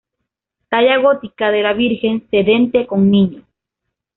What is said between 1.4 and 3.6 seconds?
de la Virgen sedente con Niño.